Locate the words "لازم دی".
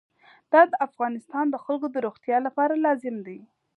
2.85-3.39